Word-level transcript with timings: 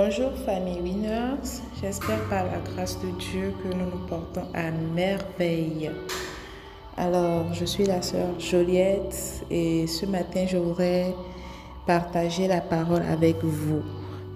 Bonjour 0.00 0.30
famille 0.46 0.80
Winners, 0.80 1.60
j'espère 1.82 2.20
par 2.30 2.44
la 2.44 2.60
grâce 2.60 3.00
de 3.00 3.08
Dieu 3.18 3.52
que 3.60 3.74
nous 3.74 3.84
nous 3.84 4.06
portons 4.06 4.46
à 4.54 4.70
merveille. 4.70 5.90
Alors, 6.96 7.52
je 7.52 7.64
suis 7.64 7.84
la 7.84 8.00
sœur 8.00 8.38
Joliette 8.38 9.44
et 9.50 9.88
ce 9.88 10.06
matin, 10.06 10.44
je 10.46 10.56
voudrais 10.56 11.12
partager 11.84 12.46
la 12.46 12.60
parole 12.60 13.02
avec 13.02 13.42
vous. 13.42 13.82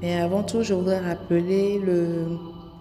Mais 0.01 0.20
avant 0.20 0.43
tout, 0.43 0.64
je 0.64 0.75
voudrais 0.75 0.98
rappeler 0.98 1.79
le, 1.79 2.27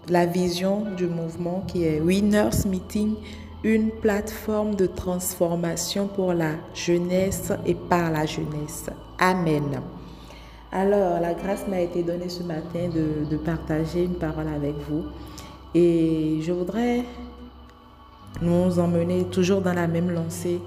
la 0.08 0.26
vision 0.26 0.84
du 0.96 1.06
mouvement 1.06 1.62
qui 1.68 1.84
est 1.84 2.00
Winners 2.00 2.66
Meeting, 2.66 3.14
une 3.62 3.90
plateforme 3.90 4.74
de 4.74 4.86
transformation 4.86 6.08
pour 6.08 6.34
la 6.34 6.54
jeunesse 6.74 7.52
et 7.64 7.76
par 7.76 8.10
la 8.10 8.26
jeunesse. 8.26 8.86
Amen. 9.20 9.80
Alors, 10.74 11.20
la 11.20 11.34
grâce 11.34 11.68
m'a 11.68 11.80
été 11.80 12.02
donnée 12.02 12.30
ce 12.30 12.42
matin 12.42 12.88
de, 12.88 13.36
partager 13.36 14.04
une 14.04 14.14
parole 14.14 14.48
avec 14.48 14.74
vous. 14.88 15.04
Et 15.74 16.38
je 16.40 16.50
voudrais 16.50 17.04
nous 18.40 18.78
emmener 18.78 19.24
toujours 19.24 19.60
dans 19.60 19.74
la 19.74 19.86
même 19.86 20.10
lancée 20.10 20.60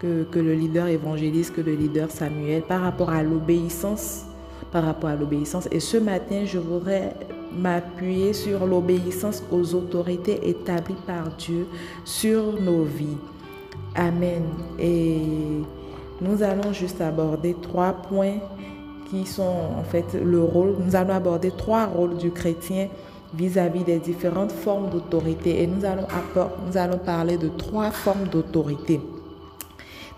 que, 0.00 0.24
que 0.24 0.40
le 0.40 0.54
leader 0.54 0.88
évangéliste, 0.88 1.54
que 1.54 1.60
le 1.60 1.74
leader 1.74 2.10
Samuel, 2.10 2.62
par 2.62 2.80
rapport 2.80 3.10
à 3.10 3.22
l'obéissance. 3.22 4.24
Par 4.72 4.84
rapport 4.84 5.10
à 5.10 5.14
l'obéissance. 5.14 5.68
Et 5.70 5.78
ce 5.78 5.96
matin, 5.96 6.44
je 6.44 6.58
voudrais 6.58 7.14
m'appuyer 7.56 8.32
sur 8.32 8.66
l'obéissance 8.66 9.44
aux 9.52 9.74
autorités 9.76 10.48
établies 10.48 10.96
par 11.06 11.28
Dieu 11.36 11.68
sur 12.04 12.60
nos 12.60 12.82
vies. 12.82 13.18
Amen. 13.94 14.42
Et 14.80 15.20
nous 16.20 16.42
allons 16.42 16.72
juste 16.72 17.00
aborder 17.00 17.54
trois 17.62 17.92
points 17.92 18.38
qui 19.12 19.26
sont 19.26 19.42
en 19.78 19.84
fait 19.84 20.14
le 20.14 20.42
rôle. 20.42 20.76
Nous 20.84 20.96
allons 20.96 21.14
aborder 21.14 21.50
trois 21.50 21.84
rôles 21.84 22.16
du 22.16 22.30
chrétien 22.30 22.88
vis-à-vis 23.34 23.84
des 23.84 23.98
différentes 23.98 24.52
formes 24.52 24.88
d'autorité 24.88 25.62
et 25.62 25.66
nous 25.66 25.84
allons, 25.84 26.06
nous 26.66 26.76
allons 26.78 26.98
parler 26.98 27.36
de 27.36 27.48
trois 27.48 27.90
formes 27.90 28.26
d'autorité. 28.28 29.00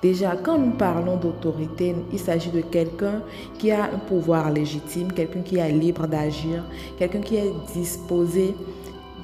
Déjà, 0.00 0.36
quand 0.36 0.58
nous 0.58 0.72
parlons 0.72 1.16
d'autorité, 1.16 1.94
il 2.12 2.18
s'agit 2.18 2.50
de 2.50 2.60
quelqu'un 2.60 3.22
qui 3.58 3.72
a 3.72 3.84
un 3.84 3.98
pouvoir 3.98 4.50
légitime, 4.52 5.10
quelqu'un 5.12 5.40
qui 5.40 5.56
est 5.56 5.72
libre 5.72 6.06
d'agir, 6.06 6.62
quelqu'un 6.98 7.20
qui 7.20 7.36
est 7.36 7.52
disposé, 7.74 8.54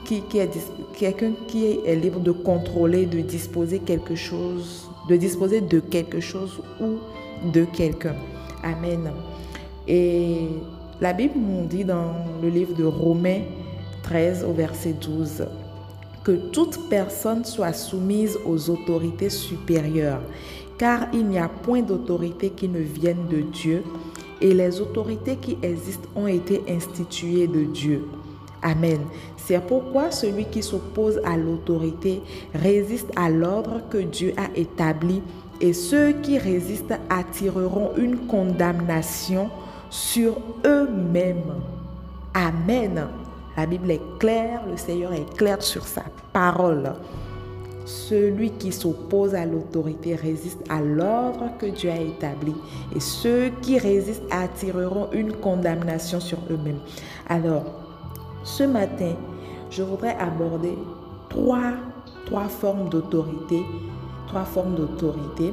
qui, 0.05 0.23
qui 0.23 0.39
est 0.39 0.51
quelqu'un 0.99 1.33
qui 1.47 1.67
est 1.67 1.95
libre 1.95 2.21
de 2.21 2.33
contrôler, 2.33 3.07
de 3.07 3.21
disposer 3.21 3.79
quelque 3.79 4.17
chose, 4.17 4.89
de 5.09 5.17
disposer 5.17 5.61
de 5.61 5.79
quelque 5.81 6.21
chose 6.21 6.61
ou 6.81 6.99
de 7.53 7.65
quelqu'un. 7.67 8.15
Amen. 8.63 9.11
Et 9.89 10.49
la 11.01 11.13
Bible 11.13 11.35
nous 11.37 11.67
dit 11.67 11.85
dans 11.85 12.15
le 12.43 12.49
livre 12.49 12.75
de 12.75 12.85
Romains 12.85 13.43
13 14.03 14.45
au 14.45 14.53
verset 14.53 14.95
12 15.01 15.47
que 16.25 16.33
toute 16.33 16.89
personne 16.89 17.45
soit 17.45 17.73
soumise 17.73 18.39
aux 18.45 18.71
autorités 18.71 19.31
supérieures, 19.31 20.21
car 20.79 21.09
il 21.13 21.27
n'y 21.27 21.39
a 21.39 21.49
point 21.49 21.83
d'autorité 21.83 22.51
qui 22.51 22.69
ne 22.69 22.81
vienne 22.81 23.27
de 23.31 23.41
Dieu, 23.41 23.83
et 24.41 24.53
les 24.55 24.81
autorités 24.81 25.37
qui 25.37 25.57
existent 25.63 26.09
ont 26.15 26.27
été 26.27 26.63
instituées 26.69 27.47
de 27.47 27.65
Dieu. 27.65 28.05
Amen. 28.63 29.01
C'est 29.37 29.61
pourquoi 29.61 30.11
celui 30.11 30.45
qui 30.45 30.63
s'oppose 30.63 31.21
à 31.25 31.37
l'autorité 31.37 32.21
résiste 32.55 33.11
à 33.17 33.31
l'ordre 33.31 33.81
que 33.89 33.99
Dieu 33.99 34.35
a 34.37 34.55
établi, 34.55 35.23
et 35.61 35.73
ceux 35.73 36.13
qui 36.13 36.39
résistent 36.39 36.99
attireront 37.09 37.93
une 37.97 38.17
condamnation 38.27 39.49
sur 39.91 40.37
eux-mêmes. 40.65 41.55
Amen. 42.35 43.09
La 43.57 43.67
Bible 43.67 43.91
est 43.91 44.19
claire, 44.19 44.63
le 44.71 44.77
Seigneur 44.77 45.13
est 45.13 45.37
clair 45.37 45.61
sur 45.61 45.87
sa 45.87 46.05
parole. 46.33 46.95
Celui 47.85 48.53
qui 48.53 48.71
s'oppose 48.71 49.35
à 49.35 49.45
l'autorité 49.45 50.15
résiste 50.15 50.61
à 50.71 50.81
l'ordre 50.81 51.51
que 51.59 51.67
Dieu 51.67 51.91
a 51.91 51.99
établi. 51.99 52.55
Et 52.95 53.01
ceux 53.01 53.51
qui 53.63 53.79
résistent 53.79 54.23
attireront 54.31 55.09
une 55.13 55.33
condamnation 55.33 56.21
sur 56.21 56.39
eux-mêmes. 56.51 56.79
Alors, 57.29 57.65
ce 58.45 58.63
matin, 58.63 59.15
je 59.71 59.83
voudrais 59.83 60.17
aborder 60.17 60.79
trois, 61.29 61.73
trois 62.27 62.49
formes 62.49 62.89
d'autorité. 62.89 63.63
Trois 64.29 64.45
formes 64.45 64.77
d'autorité. 64.77 65.53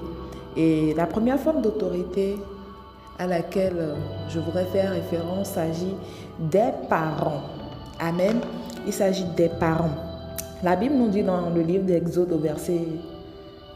Et 0.55 0.93
la 0.93 1.07
première 1.07 1.39
forme 1.39 1.61
d'autorité, 1.61 2.37
à 3.19 3.27
laquelle 3.27 3.77
euh, 3.77 3.95
je 4.29 4.39
voudrais 4.39 4.65
faire 4.65 4.91
référence 4.91 5.49
s'agit 5.49 5.95
des 6.39 6.71
parents. 6.89 7.41
Amen. 7.99 8.39
Il 8.85 8.93
s'agit 8.93 9.25
des 9.35 9.49
parents. 9.49 9.95
La 10.63 10.75
Bible 10.75 10.95
nous 10.95 11.09
dit 11.09 11.23
dans 11.23 11.49
le 11.49 11.61
livre 11.61 11.85
d'Exode 11.85 12.31
au 12.31 12.37
verset 12.37 12.81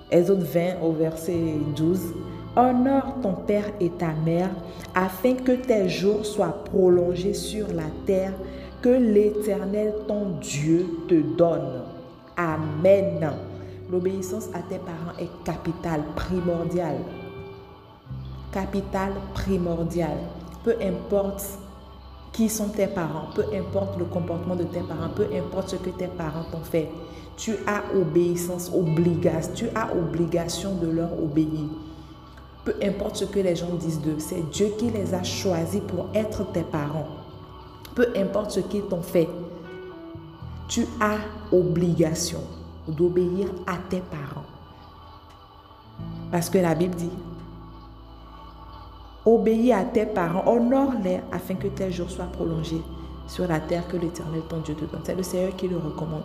Exode 0.10 0.44
20 0.44 0.82
au 0.82 0.92
verset 0.92 1.56
12 1.76 2.00
Honore 2.56 3.16
ton 3.22 3.34
père 3.34 3.66
et 3.80 3.90
ta 3.92 4.12
mère 4.26 4.50
afin 4.94 5.36
que 5.36 5.54
tes 5.54 5.88
jours 5.88 6.26
soient 6.26 6.64
prolongés 6.66 7.34
sur 7.34 7.68
la 7.68 7.86
terre 8.06 8.34
que 8.82 8.90
l'Éternel 8.90 9.94
ton 10.08 10.32
Dieu 10.42 10.86
te 11.08 11.16
donne. 11.38 11.84
Amen. 12.36 13.32
L'obéissance 13.90 14.50
à 14.54 14.60
tes 14.60 14.80
parents 14.80 15.18
est 15.20 15.44
capitale, 15.46 16.02
primordiale 16.16 16.98
capital 18.52 19.14
primordial. 19.34 20.18
Peu 20.64 20.76
importe 20.82 21.44
qui 22.32 22.48
sont 22.48 22.70
tes 22.70 22.88
parents, 22.88 23.28
peu 23.36 23.44
importe 23.54 23.98
le 23.98 24.06
comportement 24.06 24.56
de 24.56 24.64
tes 24.64 24.80
parents, 24.80 25.10
peu 25.16 25.28
importe 25.34 25.70
ce 25.70 25.76
que 25.76 25.90
tes 25.90 26.08
parents 26.08 26.46
t'ont 26.52 26.64
fait, 26.64 26.90
tu 27.36 27.56
as 27.68 27.84
obéissance, 27.96 28.72
obligation, 28.74 29.52
tu 29.56 29.66
as 29.76 29.94
obligation 29.94 30.76
de 30.76 30.88
leur 30.88 31.12
obéir. 31.22 31.68
Peu 32.64 32.76
importe 32.84 33.18
ce 33.18 33.26
que 33.26 33.40
les 33.40 33.56
gens 33.56 33.74
disent 33.74 34.00
d'eux, 34.02 34.20
c'est 34.20 34.50
Dieu 34.52 34.68
qui 34.78 34.92
les 34.92 35.14
a 35.14 35.24
choisis 35.24 35.82
pour 35.82 36.08
être 36.14 36.52
tes 36.52 36.62
parents. 36.62 37.08
Peu 37.96 38.08
importe 38.16 38.52
ce 38.52 38.60
qu'ils 38.60 38.84
t'ont 38.84 39.02
fait, 39.02 39.28
tu 40.68 40.86
as 41.02 41.18
obligation 41.54 42.42
d'obéir 42.88 43.48
à 43.68 43.78
tes 43.90 44.02
parents. 44.02 44.46
Parce 46.32 46.50
que 46.50 46.60
la 46.60 46.76
Bible 46.76 46.96
dit, 46.96 47.10
Obéis 49.26 49.72
à 49.72 49.84
tes 49.84 50.08
parents, 50.08 50.44
honore-les 50.48 51.20
afin 51.32 51.54
que 51.54 51.68
tes 51.68 51.92
jours 51.92 52.10
soient 52.10 52.26
prolongés 52.26 52.82
sur 53.28 53.48
la 53.48 53.60
terre 53.60 53.88
que 53.88 53.98
l'Éternel 53.98 54.42
ton 54.50 54.58
Dieu 54.58 54.74
te 54.74 54.86
donne. 54.86 55.02
C'est 55.04 55.16
le 55.16 55.22
Seigneur 55.24 55.56
qui 55.56 55.68
le 55.68 55.78
recommande. 55.78 56.24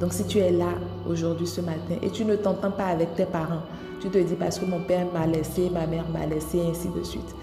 Donc 0.00 0.12
si 0.12 0.24
tu 0.26 0.38
es 0.38 0.52
là 0.52 0.68
aujourd'hui, 1.08 1.46
ce 1.46 1.60
matin, 1.60 1.96
et 2.02 2.10
tu 2.10 2.24
ne 2.24 2.36
t'entends 2.36 2.70
pas 2.70 2.86
avec 2.86 3.14
tes 3.16 3.24
parents, 3.24 3.62
tu 4.00 4.08
te 4.10 4.18
dis 4.18 4.34
parce 4.34 4.58
que 4.58 4.64
mon 4.64 4.80
père 4.80 5.06
m'a 5.12 5.26
laissé, 5.26 5.70
ma 5.70 5.86
mère 5.86 6.08
m'a 6.08 6.26
laissé, 6.26 6.60
ainsi 6.60 6.88
de 6.88 7.02
suite. 7.02 7.34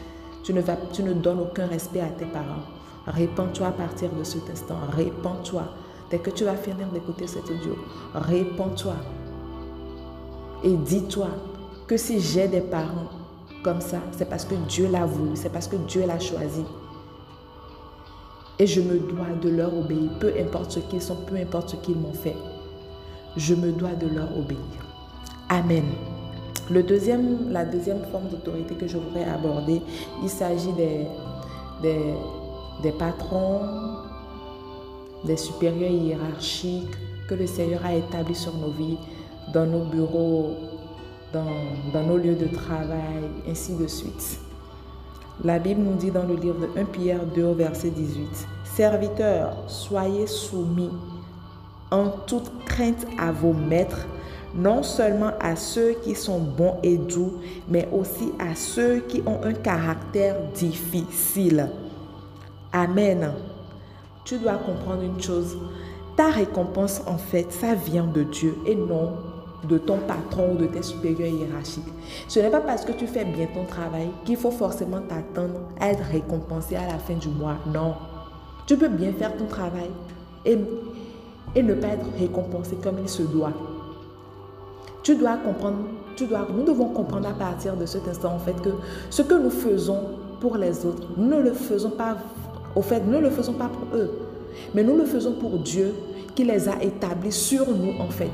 Tu 0.43 0.53
ne, 0.53 0.61
vas, 0.61 0.77
tu 0.93 1.03
ne 1.03 1.13
donnes 1.13 1.39
aucun 1.39 1.67
respect 1.67 2.01
à 2.01 2.07
tes 2.07 2.25
parents. 2.25 2.63
Répands-toi 3.07 3.67
à 3.67 3.71
partir 3.71 4.09
de 4.11 4.23
cet 4.23 4.49
instant. 4.49 4.77
Répands-toi. 4.95 5.63
Dès 6.09 6.19
que 6.19 6.29
tu 6.29 6.45
vas 6.45 6.55
finir 6.55 6.87
d'écouter 6.93 7.27
cet 7.27 7.49
audio, 7.49 7.75
répands-toi. 8.13 8.95
Et 10.63 10.75
dis-toi 10.75 11.27
que 11.87 11.97
si 11.97 12.19
j'ai 12.19 12.47
des 12.47 12.61
parents 12.61 13.09
comme 13.63 13.81
ça, 13.81 13.97
c'est 14.11 14.29
parce 14.29 14.45
que 14.45 14.53
Dieu 14.67 14.87
l'a 14.91 15.05
voulu, 15.05 15.35
c'est 15.35 15.51
parce 15.51 15.67
que 15.67 15.77
Dieu 15.77 16.05
l'a 16.05 16.19
choisi. 16.19 16.63
Et 18.59 18.67
je 18.67 18.81
me 18.81 18.99
dois 18.99 19.33
de 19.41 19.49
leur 19.49 19.75
obéir, 19.75 20.11
peu 20.19 20.31
importe 20.39 20.69
ce 20.71 20.79
qu'ils 20.79 21.01
sont, 21.01 21.15
peu 21.27 21.37
importe 21.37 21.69
ce 21.69 21.75
qu'ils 21.77 21.95
m'ont 21.95 22.13
fait. 22.13 22.35
Je 23.35 23.55
me 23.55 23.71
dois 23.71 23.93
de 23.93 24.07
leur 24.07 24.37
obéir. 24.37 24.59
Amen. 25.49 25.85
La 26.69 26.83
deuxième 26.83 27.39
forme 28.11 28.27
d'autorité 28.29 28.75
que 28.75 28.87
je 28.87 28.97
voudrais 28.97 29.25
aborder, 29.25 29.81
il 30.21 30.29
s'agit 30.29 30.71
des 30.73 31.07
patrons, 32.91 33.61
des 35.25 35.37
supérieurs 35.37 35.91
hiérarchiques 35.91 36.95
que 37.27 37.35
le 37.35 37.47
Seigneur 37.47 37.85
a 37.85 37.95
établis 37.95 38.35
sur 38.35 38.53
nos 38.55 38.71
vies, 38.71 38.97
dans 39.53 39.65
nos 39.65 39.85
bureaux, 39.85 40.55
dans, 41.33 42.03
nos 42.03 42.17
lieux 42.17 42.35
de 42.35 42.47
travail, 42.47 43.23
ainsi 43.49 43.75
de 43.75 43.87
suite. 43.87 44.39
La 45.43 45.57
Bible 45.57 45.81
nous 45.81 45.95
dit 45.95 46.11
dans 46.11 46.23
le 46.23 46.35
livre 46.35 46.59
de 46.59 46.79
1 46.79 46.85
Pierre 46.85 47.25
2 47.25 47.53
verset 47.53 47.89
18, 47.89 48.47
Serviteurs, 48.75 49.55
soyez 49.67 50.27
soumis 50.27 50.91
en 51.91 52.09
toute 52.27 52.51
crainte 52.65 53.05
à 53.17 53.31
vos 53.31 53.53
maîtres, 53.53 54.05
non 54.55 54.83
seulement 54.83 55.31
à 55.39 55.55
ceux 55.55 55.93
qui 56.03 56.13
sont 56.13 56.39
bons 56.39 56.77
et 56.83 56.97
doux, 56.97 57.39
mais 57.67 57.89
aussi 57.91 58.31
à 58.39 58.55
ceux 58.55 58.99
qui 58.99 59.23
ont 59.25 59.43
un 59.43 59.53
caractère 59.53 60.35
difficile. 60.53 61.69
Amen. 62.71 63.33
Tu 64.23 64.37
dois 64.37 64.53
comprendre 64.53 65.01
une 65.01 65.21
chose. 65.21 65.57
Ta 66.15 66.29
récompense, 66.29 67.01
en 67.07 67.17
fait, 67.17 67.51
ça 67.51 67.73
vient 67.73 68.05
de 68.05 68.23
Dieu 68.23 68.55
et 68.67 68.75
non 68.75 69.32
de 69.67 69.77
ton 69.77 69.97
patron 69.97 70.53
ou 70.53 70.57
de 70.57 70.65
tes 70.65 70.83
supérieurs 70.83 71.33
hiérarchiques. 71.33 71.83
Ce 72.27 72.39
n'est 72.39 72.49
pas 72.49 72.61
parce 72.61 72.85
que 72.85 72.91
tu 72.91 73.07
fais 73.07 73.25
bien 73.25 73.47
ton 73.53 73.65
travail 73.65 74.09
qu'il 74.25 74.37
faut 74.37 74.51
forcément 74.51 75.01
t'attendre 75.01 75.59
à 75.79 75.89
être 75.89 76.03
récompensé 76.11 76.75
à 76.75 76.87
la 76.87 76.97
fin 76.97 77.15
du 77.15 77.29
mois. 77.29 77.57
Non. 77.73 77.95
Tu 78.65 78.77
peux 78.77 78.89
bien 78.89 79.13
faire 79.13 79.35
ton 79.35 79.45
travail 79.45 79.89
et, 80.45 80.57
et 81.55 81.63
ne 81.63 81.73
pas 81.73 81.87
être 81.87 82.05
récompensé 82.17 82.77
comme 82.81 82.99
il 83.01 83.09
se 83.09 83.23
doit. 83.23 83.53
Tu 85.01 85.15
dois 85.15 85.37
comprendre, 85.37 85.79
tu 86.15 86.27
dois, 86.27 86.47
nous 86.53 86.63
devons 86.63 86.89
comprendre 86.89 87.27
à 87.27 87.33
partir 87.33 87.75
de 87.75 87.85
cet 87.85 88.07
instant 88.07 88.33
en 88.35 88.39
fait 88.39 88.59
que 88.61 88.69
ce 89.09 89.21
que 89.21 89.35
nous 89.35 89.49
faisons 89.49 89.99
pour 90.39 90.57
les 90.57 90.85
autres, 90.85 91.07
ne 91.17 91.37
le 91.39 91.53
faisons 91.53 91.91
pas, 91.91 92.17
au 92.75 92.81
fait, 92.81 93.01
nous 93.01 93.13
ne 93.13 93.19
le 93.19 93.29
faisons 93.29 93.53
pas 93.53 93.69
pour 93.69 93.97
eux, 93.97 94.11
mais 94.73 94.83
nous 94.83 94.97
le 94.97 95.05
faisons 95.05 95.33
pour 95.33 95.59
Dieu 95.59 95.93
qui 96.35 96.43
les 96.43 96.67
a 96.67 96.81
établis 96.81 97.31
sur 97.31 97.67
nous 97.69 97.93
en 97.99 98.09
fait. 98.09 98.31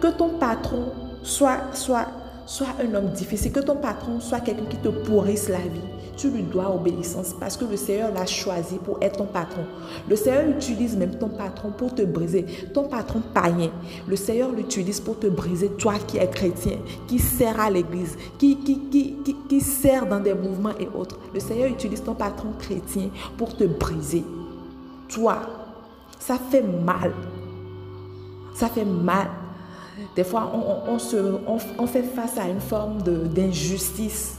Que 0.00 0.08
ton 0.08 0.30
patron 0.38 0.92
soit, 1.22 1.74
soit, 1.74 2.06
soit 2.46 2.68
un 2.82 2.94
homme 2.94 3.10
difficile, 3.10 3.52
que 3.52 3.60
ton 3.60 3.76
patron 3.76 4.20
soit 4.20 4.40
quelqu'un 4.40 4.66
qui 4.66 4.76
te 4.76 4.88
pourrisse 4.88 5.48
la 5.48 5.58
vie, 5.58 5.80
tu 6.18 6.30
lui 6.30 6.42
dois 6.42 6.74
obéissance 6.74 7.32
parce 7.38 7.56
que 7.56 7.64
le 7.64 7.76
Seigneur 7.76 8.12
l'a 8.12 8.26
choisi 8.26 8.76
pour 8.84 8.98
être 9.00 9.18
ton 9.18 9.26
patron. 9.26 9.62
Le 10.08 10.16
Seigneur 10.16 10.48
utilise 10.48 10.96
même 10.96 11.14
ton 11.14 11.28
patron 11.28 11.70
pour 11.70 11.94
te 11.94 12.02
briser. 12.02 12.44
Ton 12.74 12.88
patron 12.88 13.22
païen, 13.32 13.70
le 14.06 14.16
Seigneur 14.16 14.50
l'utilise 14.50 15.00
pour 15.00 15.18
te 15.18 15.28
briser, 15.28 15.68
toi 15.68 15.94
qui 16.06 16.18
es 16.18 16.28
chrétien, 16.28 16.78
qui 17.06 17.20
sert 17.20 17.60
à 17.60 17.70
l'église, 17.70 18.16
qui, 18.36 18.56
qui, 18.58 19.16
qui, 19.48 19.60
sert 19.60 20.06
dans 20.06 20.18
des 20.18 20.34
mouvements 20.34 20.76
et 20.80 20.88
autres. 20.92 21.18
Le 21.32 21.38
Seigneur 21.38 21.68
utilise 21.68 22.02
ton 22.02 22.14
patron 22.14 22.48
chrétien 22.58 23.10
pour 23.36 23.56
te 23.56 23.64
briser. 23.64 24.24
Toi, 25.08 25.38
ça 26.18 26.36
fait 26.50 26.62
mal. 26.62 27.12
Ça 28.54 28.68
fait 28.68 28.84
mal. 28.84 29.28
Des 30.14 30.24
fois, 30.24 30.52
on, 30.86 30.98
se, 30.98 31.16
fait 31.86 32.02
face 32.02 32.38
à 32.38 32.48
une 32.48 32.60
forme 32.60 33.02
d'injustice. 33.02 34.38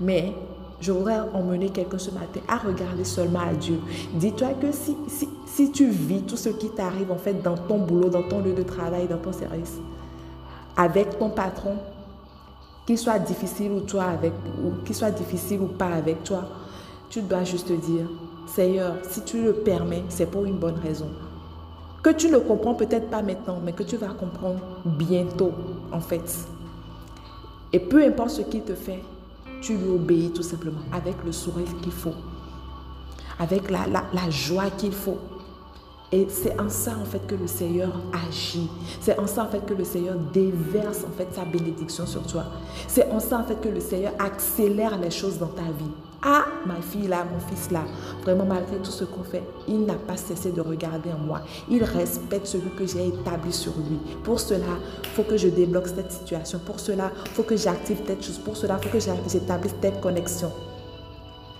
Mais 0.00 0.32
je 0.80 0.92
voudrais 0.92 1.20
emmener 1.34 1.70
quelqu'un 1.70 1.98
ce 1.98 2.10
matin 2.10 2.40
à 2.46 2.58
regarder 2.58 3.04
seulement 3.04 3.40
à 3.40 3.52
Dieu. 3.52 3.80
Dis-toi 4.14 4.50
que 4.60 4.70
si, 4.72 4.96
si, 5.46 5.72
tu 5.72 5.88
vis 5.88 6.22
tout 6.22 6.36
ce 6.36 6.50
qui 6.50 6.70
t'arrive 6.70 7.10
en 7.10 7.16
fait 7.16 7.42
dans 7.42 7.56
ton 7.56 7.78
boulot, 7.78 8.08
dans 8.08 8.22
ton 8.22 8.40
lieu 8.40 8.52
de 8.52 8.62
travail, 8.62 9.08
dans 9.08 9.18
ton 9.18 9.32
service, 9.32 9.78
avec 10.76 11.18
ton 11.18 11.30
patron, 11.30 11.76
qu'il 12.86 12.96
soit 12.96 13.18
difficile 13.18 13.72
ou 13.72 13.80
toi 13.80 14.04
avec, 14.04 14.32
qu'il 14.84 14.94
soit 14.94 15.10
difficile 15.10 15.60
ou 15.60 15.66
pas 15.66 15.88
avec 15.88 16.22
toi, 16.22 16.44
tu 17.10 17.22
dois 17.22 17.44
juste 17.44 17.68
te 17.68 17.72
dire, 17.72 18.06
Seigneur, 18.46 18.94
si 19.02 19.22
tu 19.22 19.42
le 19.42 19.52
permets, 19.52 20.04
c'est 20.08 20.30
pour 20.30 20.44
une 20.44 20.58
bonne 20.58 20.78
raison. 20.78 21.08
Tu 22.16 22.30
ne 22.30 22.38
comprends 22.38 22.74
peut-être 22.74 23.10
pas 23.10 23.22
maintenant, 23.22 23.60
mais 23.62 23.72
que 23.72 23.82
tu 23.82 23.96
vas 23.96 24.08
comprendre 24.08 24.60
bientôt, 24.84 25.52
en 25.92 26.00
fait. 26.00 26.46
Et 27.72 27.78
peu 27.78 28.02
importe 28.02 28.30
ce 28.30 28.42
qu'il 28.42 28.62
te 28.62 28.74
fait, 28.74 29.02
tu 29.60 29.76
lui 29.76 29.90
obéis 29.90 30.30
tout 30.30 30.42
simplement 30.42 30.80
avec 30.92 31.14
le 31.24 31.32
sourire 31.32 31.68
qu'il 31.82 31.92
faut, 31.92 32.14
avec 33.38 33.70
la, 33.70 33.86
la, 33.86 34.30
joie 34.30 34.70
qu'il 34.70 34.92
faut. 34.92 35.18
Et 36.10 36.26
c'est 36.30 36.58
en 36.58 36.70
ça 36.70 36.92
en 36.98 37.04
fait 37.04 37.26
que 37.26 37.34
le 37.34 37.46
Seigneur 37.46 37.90
agit. 38.26 38.70
C'est 39.00 39.18
en 39.18 39.26
ça 39.26 39.44
en 39.44 39.48
fait 39.48 39.64
que 39.66 39.74
le 39.74 39.84
Seigneur 39.84 40.16
déverse 40.32 41.04
en 41.04 41.10
fait 41.14 41.28
sa 41.34 41.44
bénédiction 41.44 42.06
sur 42.06 42.26
toi. 42.26 42.44
C'est 42.86 43.10
en 43.10 43.20
ça 43.20 43.40
en 43.40 43.44
fait 43.44 43.60
que 43.60 43.68
le 43.68 43.80
Seigneur 43.80 44.12
accélère 44.18 44.98
les 44.98 45.10
choses 45.10 45.38
dans 45.38 45.48
ta 45.48 45.62
vie. 45.62 45.92
Ah, 46.22 46.46
ma 46.66 46.80
fille 46.82 47.06
là, 47.06 47.24
mon 47.30 47.38
fils 47.38 47.70
là, 47.70 47.84
vraiment 48.24 48.44
malgré 48.44 48.78
tout 48.78 48.90
ce 48.90 49.04
qu'on 49.04 49.22
fait, 49.22 49.44
il 49.68 49.86
n'a 49.86 49.94
pas 49.94 50.16
cessé 50.16 50.50
de 50.50 50.60
regarder 50.60 51.12
en 51.12 51.18
moi. 51.18 51.42
Il 51.70 51.84
respecte 51.84 52.46
celui 52.46 52.70
que 52.70 52.84
j'ai 52.86 53.06
établi 53.06 53.52
sur 53.52 53.72
lui. 53.88 53.98
Pour 54.24 54.40
cela, 54.40 54.66
il 55.04 55.08
faut 55.10 55.22
que 55.22 55.36
je 55.36 55.46
débloque 55.46 55.86
cette 55.86 56.10
situation. 56.10 56.58
Pour 56.58 56.80
cela, 56.80 57.12
il 57.26 57.30
faut 57.30 57.44
que 57.44 57.56
j'active 57.56 58.02
telle 58.02 58.20
chose. 58.20 58.38
Pour 58.38 58.56
cela, 58.56 58.80
il 58.82 58.88
faut 58.88 58.98
que 58.98 59.04
j'établisse 59.30 59.76
telle 59.80 60.00
connexion. 60.00 60.50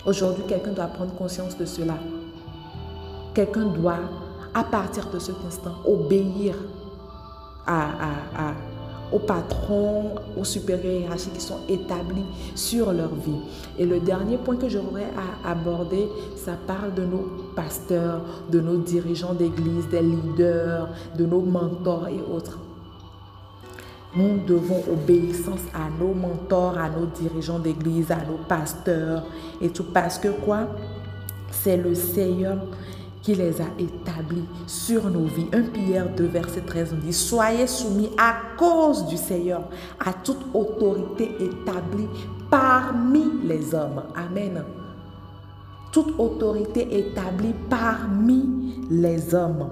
Aujourd'hui, 0.05 0.43
quelqu'un 0.49 0.73
doit 0.73 0.87
prendre 0.87 1.15
conscience 1.15 1.57
de 1.57 1.65
cela. 1.65 1.95
Quelqu'un 3.35 3.67
doit, 3.67 4.01
à 4.55 4.65
partir 4.65 5.09
de 5.11 5.21
cet 5.21 5.37
instant, 5.47 5.77
obéir 5.87 6.57
à, 7.65 7.83
à, 7.83 8.49
à 8.51 8.55
aux 9.13 9.19
patrons, 9.19 10.15
aux 10.37 10.45
supérieurs 10.45 11.03
hiérarchiques 11.03 11.35
qui 11.35 11.41
sont 11.41 11.61
établis 11.69 12.25
sur 12.55 12.93
leur 12.93 13.15
vie. 13.15 13.41
Et 13.79 13.87
le 13.87 14.01
dernier 14.01 14.37
point 14.37 14.57
que 14.57 14.69
je 14.69 14.79
voudrais 14.79 15.09
aborder, 15.45 16.09
ça 16.37 16.53
parle 16.67 16.95
de 16.95 17.05
nos 17.05 17.29
pasteurs, 17.55 18.23
de 18.51 18.61
nos 18.61 18.77
dirigeants 18.77 19.35
d'église, 19.35 19.89
des 19.91 20.03
leaders, 20.03 20.89
de 21.17 21.25
nos 21.25 21.41
mentors 21.41 22.09
et 22.09 22.21
autres. 22.35 22.59
Nous 24.17 24.39
devons 24.47 24.83
obéissance 24.91 25.61
à 25.75 25.89
nos 26.01 26.15
mentors, 26.15 26.79
à 26.79 26.89
nos 26.89 27.07
dirigeants 27.07 27.59
d'église, 27.59 28.11
à 28.11 28.17
nos 28.17 28.39
pasteurs 28.49 29.25
et 29.61 29.69
tout. 29.69 29.85
Parce 29.85 30.19
que 30.19 30.29
quoi? 30.29 30.61
C'est 31.51 31.77
le 31.77 31.95
Seigneur 31.95 32.59
qui 33.29 33.35
les 33.35 33.61
a 33.61 33.67
établis 33.79 34.47
sur 34.67 35.11
nos 35.11 35.27
vies. 35.27 35.49
1 35.53 35.63
Pierre 35.65 36.09
2, 36.17 36.25
verset 36.29 36.63
13, 36.63 36.95
on 36.95 37.05
dit, 37.05 37.13
Soyez 37.13 37.67
soumis 37.67 38.09
à 38.17 38.37
cause 38.57 39.05
du 39.05 39.19
Seigneur 39.19 39.65
à 40.01 40.15
toute 40.15 40.47
autorité 40.55 41.37
établie 41.39 42.09
parmi 42.49 43.25
les 43.45 43.75
hommes. 43.75 44.03
Amen. 44.17 44.65
Toute 45.93 46.19
autorité 46.19 46.89
établie 46.99 47.53
parmi 47.69 48.87
les 48.89 49.35
hommes. 49.35 49.69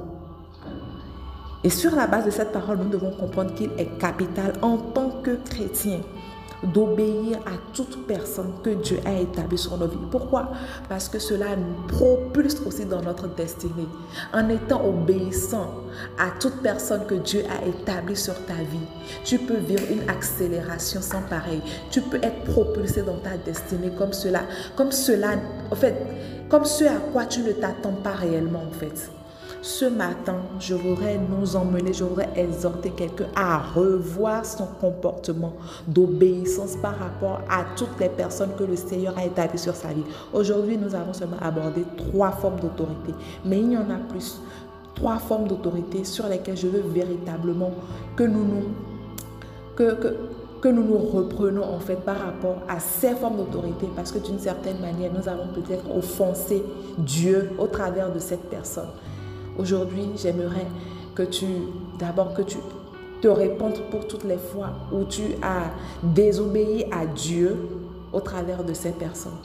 Et 1.65 1.71
sur 1.71 1.97
la 1.97 2.07
base 2.07 2.27
de 2.27 2.31
cette 2.31 2.53
parole, 2.53 2.77
nous 2.77 2.91
devons 2.91 3.13
comprendre 3.13 3.55
qu'il 3.55 3.71
est 3.79 3.99
capital 3.99 4.53
en 4.61 4.77
tant 4.77 5.23
que 5.23 5.35
chrétien 5.49 6.01
d'obéir 6.63 7.39
à 7.47 7.57
toute 7.75 8.07
personne 8.07 8.53
que 8.63 8.71
Dieu 8.71 8.99
a 9.05 9.21
établie 9.21 9.59
sur 9.59 9.77
nos 9.77 9.87
vies. 9.87 9.99
Pourquoi? 10.11 10.53
Parce 10.89 11.09
que 11.09 11.19
cela 11.19 11.57
nous 11.57 11.87
propulse 11.89 12.61
aussi 12.67 12.85
dans 12.85 13.03
notre 13.03 13.29
destinée. 13.35 13.89
En 14.33 14.49
étant 14.49 14.85
obéissant 14.87 15.71
à 16.19 16.31
toute 16.41 16.63
personne 16.63 17.07
que 17.07 17.15
Dieu 17.15 17.43
a 17.51 17.67
établie 17.67 18.17
sur 18.17 18.35
ta 18.47 18.55
vie, 18.55 18.87
tu 19.25 19.39
peux 19.39 19.57
vivre 19.57 19.85
une 19.91 20.09
accélération 20.09 21.01
sans 21.01 21.23
pareil. 21.23 21.63
Tu 21.91 22.01
peux 22.01 22.19
être 22.23 22.45
propulsé 22.45 23.03
dans 23.03 23.19
ta 23.19 23.37
destinée 23.37 23.93
comme 23.97 24.13
cela, 24.13 24.43
comme 24.77 24.93
cela, 24.93 25.35
en 25.71 25.77
fait, 25.77 25.95
comme 26.49 26.65
ce 26.65 26.85
à 26.85 27.01
quoi 27.13 27.27
tu 27.27 27.41
ne 27.41 27.53
t'attends 27.53 27.93
pas 28.03 28.13
réellement 28.13 28.63
en 28.67 28.79
fait. 28.79 29.11
Ce 29.67 29.85
matin, 29.85 30.37
je 30.61 30.75
voudrais 30.77 31.19
nous 31.19 31.57
emmener, 31.57 31.93
je 31.93 32.05
voudrais 32.05 32.29
exhorter 32.37 32.91
quelqu'un 32.91 33.27
à 33.35 33.59
revoir 33.59 34.47
son 34.47 34.67
comportement 34.81 35.55
d'obéissance 35.89 36.77
par 36.77 36.97
rapport 36.97 37.41
à 37.51 37.65
toutes 37.77 37.99
les 37.99 38.09
personnes 38.09 38.55
que 38.57 38.63
le 38.63 38.77
Seigneur 38.77 39.19
a 39.19 39.25
établies 39.25 39.59
sur 39.59 39.75
sa 39.75 39.89
vie. 39.89 40.05
Aujourd'hui, 40.33 40.79
nous 40.79 40.95
avons 40.95 41.13
seulement 41.13 41.41
abordé 41.43 41.83
trois 41.97 42.31
formes 42.31 42.61
d'autorité, 42.61 43.13
mais 43.45 43.59
il 43.59 43.73
y 43.73 43.77
en 43.77 43.91
a 43.91 43.99
plus. 44.09 44.41
Trois 44.95 45.17
formes 45.17 45.49
d'autorité 45.49 46.05
sur 46.05 46.29
lesquelles 46.29 46.57
je 46.57 46.69
veux 46.69 46.83
véritablement 46.83 47.73
que 48.15 48.23
nous 48.23 48.45
nous, 48.45 48.69
que, 49.75 49.99
que, 50.61 50.69
nous 50.69 50.85
nous 50.85 50.99
reprenons 50.99 51.65
en 51.65 51.81
fait 51.81 51.97
par 51.97 52.21
rapport 52.21 52.59
à 52.69 52.79
ces 52.79 53.17
formes 53.17 53.39
d'autorité 53.39 53.89
parce 53.97 54.13
que 54.13 54.21
d'une 54.21 54.39
certaine 54.39 54.79
manière, 54.81 55.11
nous 55.13 55.29
avons 55.29 55.49
peut-être 55.53 55.91
offensé 55.93 56.63
Dieu 56.99 57.51
au 57.59 57.67
travers 57.67 58.13
de 58.13 58.21
cette 58.21 58.49
personne. 58.49 58.91
Aujourd'hui, 59.59 60.11
j'aimerais 60.17 60.67
que 61.15 61.23
tu, 61.23 61.47
d'abord 61.99 62.35
que 62.35 62.43
tu 62.43 62.59
te 63.23 63.29
répondes 63.29 63.81
pour 63.91 64.07
toutes 64.07 64.25
les 64.25 64.37
fois 64.37 64.71
où 64.93 65.05
tu 65.05 65.23
as 65.43 65.71
désobéi 66.03 66.87
à 66.93 67.07
Dieu 67.07 67.57
au 68.13 68.21
travers 68.21 68.65
de 68.65 68.75
ces 68.75 68.93
personnes. 68.93 69.39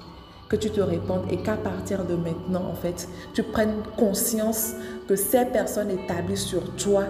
Que 0.50 0.58
tu 0.58 0.70
te 0.70 0.82
répondes 0.82 1.24
et 1.30 1.38
qu'à 1.38 1.56
partir 1.56 2.04
de 2.04 2.16
maintenant, 2.16 2.66
en 2.70 2.76
fait, 2.76 3.08
tu 3.34 3.42
prennes 3.42 3.76
conscience 3.98 4.74
que 5.08 5.16
ces 5.16 5.46
personnes 5.46 5.92
établies 5.92 6.38
sur 6.38 6.76
toi 6.76 7.04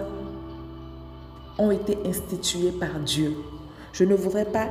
ont 1.58 1.72
été 1.72 1.98
instituées 2.06 2.70
par 2.70 3.00
Dieu. 3.00 3.36
Je 3.92 4.04
ne 4.04 4.14
voudrais 4.14 4.44
pas 4.44 4.68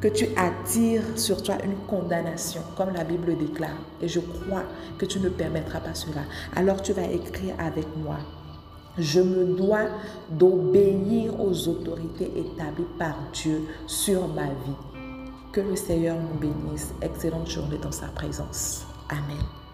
que 0.00 0.08
tu 0.08 0.26
attires 0.36 1.04
sur 1.16 1.42
toi 1.42 1.56
une 1.64 1.76
condamnation, 1.86 2.60
comme 2.76 2.92
la 2.92 3.04
Bible 3.04 3.36
déclare. 3.36 3.78
Et 4.00 4.08
je 4.08 4.20
crois 4.20 4.64
que 4.98 5.06
tu 5.06 5.20
ne 5.20 5.28
permettras 5.28 5.80
pas 5.80 5.94
cela. 5.94 6.22
Alors 6.54 6.82
tu 6.82 6.92
vas 6.92 7.04
écrire 7.04 7.54
avec 7.58 7.86
moi. 7.96 8.18
Je 8.98 9.20
me 9.20 9.44
dois 9.56 9.88
d'obéir 10.30 11.38
aux 11.38 11.68
autorités 11.68 12.32
établies 12.36 12.86
par 12.98 13.16
Dieu 13.32 13.62
sur 13.86 14.26
ma 14.28 14.46
vie. 14.46 14.76
Que 15.52 15.60
le 15.60 15.76
Seigneur 15.76 16.16
nous 16.16 16.38
bénisse. 16.38 16.92
Excellente 17.02 17.48
journée 17.48 17.78
dans 17.78 17.92
sa 17.92 18.06
présence. 18.08 18.86
Amen. 19.08 19.65